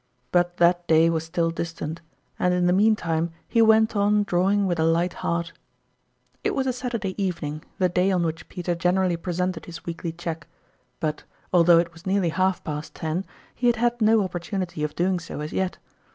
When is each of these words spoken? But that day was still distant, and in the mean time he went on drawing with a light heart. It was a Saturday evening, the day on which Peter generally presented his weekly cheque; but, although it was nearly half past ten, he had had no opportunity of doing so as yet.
But 0.31 0.57
that 0.57 0.87
day 0.87 1.11
was 1.11 1.23
still 1.23 1.51
distant, 1.51 2.01
and 2.39 2.55
in 2.55 2.65
the 2.65 2.73
mean 2.73 2.95
time 2.95 3.29
he 3.47 3.61
went 3.61 3.95
on 3.95 4.23
drawing 4.23 4.65
with 4.65 4.79
a 4.79 4.83
light 4.83 5.13
heart. 5.21 5.53
It 6.43 6.55
was 6.55 6.65
a 6.65 6.73
Saturday 6.73 7.13
evening, 7.23 7.63
the 7.77 7.87
day 7.87 8.09
on 8.11 8.23
which 8.25 8.49
Peter 8.49 8.73
generally 8.73 9.15
presented 9.15 9.65
his 9.67 9.85
weekly 9.85 10.11
cheque; 10.11 10.47
but, 10.99 11.23
although 11.53 11.77
it 11.77 11.93
was 11.93 12.07
nearly 12.07 12.29
half 12.29 12.63
past 12.63 12.95
ten, 12.95 13.25
he 13.53 13.67
had 13.67 13.75
had 13.75 14.01
no 14.01 14.23
opportunity 14.23 14.83
of 14.83 14.95
doing 14.95 15.19
so 15.19 15.39
as 15.39 15.53
yet. 15.53 15.77